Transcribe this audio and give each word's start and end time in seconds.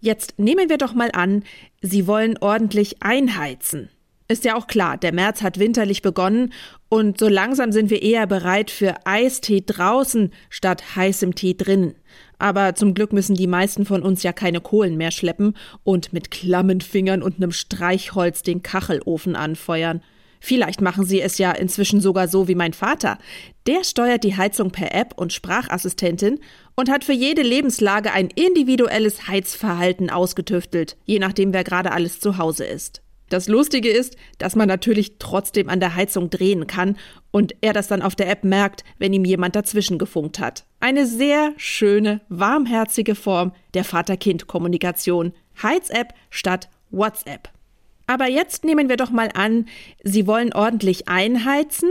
Jetzt 0.00 0.38
nehmen 0.38 0.70
wir 0.70 0.78
doch 0.78 0.94
mal 0.94 1.10
an, 1.12 1.44
Sie 1.82 2.06
wollen 2.06 2.38
ordentlich 2.38 3.02
einheizen. 3.02 3.90
Ist 4.28 4.44
ja 4.44 4.54
auch 4.54 4.66
klar, 4.66 4.96
der 4.96 5.12
März 5.12 5.42
hat 5.42 5.58
winterlich 5.58 6.02
begonnen 6.02 6.52
und 6.88 7.18
so 7.18 7.28
langsam 7.28 7.72
sind 7.72 7.90
wir 7.90 8.00
eher 8.00 8.26
bereit 8.26 8.70
für 8.70 8.94
Eistee 9.04 9.62
draußen 9.66 10.32
statt 10.48 10.96
heißem 10.96 11.34
Tee 11.34 11.54
drinnen. 11.54 11.96
Aber 12.38 12.74
zum 12.74 12.94
Glück 12.94 13.12
müssen 13.12 13.34
die 13.34 13.46
meisten 13.46 13.84
von 13.84 14.02
uns 14.02 14.22
ja 14.22 14.32
keine 14.32 14.60
Kohlen 14.60 14.96
mehr 14.96 15.10
schleppen 15.10 15.56
und 15.84 16.12
mit 16.12 16.30
klammen 16.30 16.80
Fingern 16.80 17.22
und 17.22 17.38
nem 17.38 17.52
Streichholz 17.52 18.42
den 18.42 18.62
Kachelofen 18.62 19.36
anfeuern. 19.36 20.00
Vielleicht 20.40 20.80
machen 20.80 21.04
sie 21.04 21.20
es 21.20 21.38
ja 21.38 21.52
inzwischen 21.52 22.00
sogar 22.00 22.26
so 22.26 22.48
wie 22.48 22.54
mein 22.54 22.72
Vater. 22.72 23.18
Der 23.66 23.84
steuert 23.84 24.24
die 24.24 24.36
Heizung 24.36 24.70
per 24.70 24.94
App 24.94 25.12
und 25.16 25.32
Sprachassistentin 25.32 26.40
und 26.74 26.90
hat 26.90 27.04
für 27.04 27.12
jede 27.12 27.42
Lebenslage 27.42 28.12
ein 28.12 28.28
individuelles 28.28 29.28
Heizverhalten 29.28 30.08
ausgetüftelt, 30.08 30.96
je 31.04 31.18
nachdem 31.18 31.52
wer 31.52 31.62
gerade 31.62 31.92
alles 31.92 32.20
zu 32.20 32.38
Hause 32.38 32.64
ist. 32.64 33.02
Das 33.28 33.46
Lustige 33.46 33.90
ist, 33.90 34.16
dass 34.38 34.56
man 34.56 34.66
natürlich 34.66 35.18
trotzdem 35.20 35.68
an 35.68 35.78
der 35.78 35.94
Heizung 35.94 36.30
drehen 36.30 36.66
kann 36.66 36.96
und 37.30 37.54
er 37.60 37.72
das 37.72 37.86
dann 37.86 38.02
auf 38.02 38.16
der 38.16 38.28
App 38.28 38.42
merkt, 38.42 38.82
wenn 38.98 39.12
ihm 39.12 39.24
jemand 39.24 39.54
dazwischen 39.54 39.98
gefunkt 39.98 40.40
hat. 40.40 40.64
Eine 40.80 41.06
sehr 41.06 41.52
schöne, 41.56 42.22
warmherzige 42.28 43.14
Form 43.14 43.52
der 43.74 43.84
Vater-Kind-Kommunikation. 43.84 45.32
Heiz-App 45.62 46.12
statt 46.30 46.68
WhatsApp. 46.90 47.50
Aber 48.10 48.28
jetzt 48.28 48.64
nehmen 48.64 48.88
wir 48.88 48.96
doch 48.96 49.10
mal 49.10 49.30
an, 49.34 49.66
Sie 50.02 50.26
wollen 50.26 50.52
ordentlich 50.52 51.06
einheizen, 51.06 51.88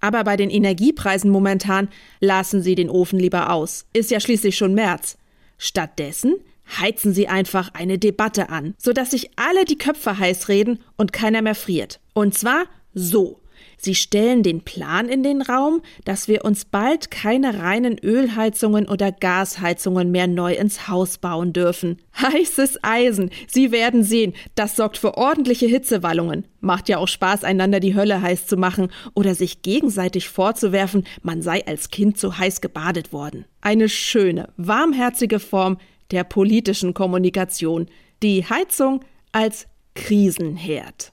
aber 0.00 0.24
bei 0.24 0.36
den 0.36 0.50
Energiepreisen 0.50 1.30
momentan 1.30 1.88
lassen 2.18 2.62
Sie 2.62 2.74
den 2.74 2.90
Ofen 2.90 3.20
lieber 3.20 3.52
aus. 3.52 3.86
Ist 3.92 4.10
ja 4.10 4.18
schließlich 4.18 4.56
schon 4.56 4.74
März. 4.74 5.18
Stattdessen 5.58 6.34
heizen 6.80 7.14
Sie 7.14 7.28
einfach 7.28 7.74
eine 7.74 7.98
Debatte 7.98 8.48
an, 8.48 8.74
sodass 8.76 9.12
sich 9.12 9.30
alle 9.36 9.64
die 9.64 9.78
Köpfe 9.78 10.18
heiß 10.18 10.48
reden 10.48 10.80
und 10.96 11.12
keiner 11.12 11.42
mehr 11.42 11.54
friert. 11.54 12.00
Und 12.12 12.36
zwar 12.36 12.64
so. 12.92 13.41
Sie 13.76 13.94
stellen 13.94 14.42
den 14.42 14.62
Plan 14.62 15.08
in 15.08 15.22
den 15.22 15.42
Raum, 15.42 15.82
dass 16.04 16.28
wir 16.28 16.44
uns 16.44 16.64
bald 16.64 17.10
keine 17.10 17.58
reinen 17.58 17.98
Ölheizungen 17.98 18.88
oder 18.88 19.12
Gasheizungen 19.12 20.10
mehr 20.10 20.26
neu 20.26 20.54
ins 20.54 20.88
Haus 20.88 21.18
bauen 21.18 21.52
dürfen. 21.52 21.98
Heißes 22.20 22.78
Eisen. 22.82 23.30
Sie 23.48 23.72
werden 23.72 24.04
sehen, 24.04 24.34
das 24.54 24.76
sorgt 24.76 24.98
für 24.98 25.16
ordentliche 25.16 25.66
Hitzewallungen. 25.66 26.44
Macht 26.60 26.88
ja 26.88 26.98
auch 26.98 27.08
Spaß, 27.08 27.44
einander 27.44 27.80
die 27.80 27.94
Hölle 27.94 28.22
heiß 28.22 28.46
zu 28.46 28.56
machen 28.56 28.88
oder 29.14 29.34
sich 29.34 29.62
gegenseitig 29.62 30.28
vorzuwerfen, 30.28 31.04
man 31.22 31.42
sei 31.42 31.66
als 31.66 31.90
Kind 31.90 32.18
zu 32.18 32.38
heiß 32.38 32.60
gebadet 32.60 33.12
worden. 33.12 33.46
Eine 33.60 33.88
schöne, 33.88 34.48
warmherzige 34.56 35.40
Form 35.40 35.78
der 36.12 36.24
politischen 36.24 36.94
Kommunikation. 36.94 37.86
Die 38.22 38.44
Heizung 38.44 39.04
als 39.32 39.66
Krisenherd. 39.94 41.12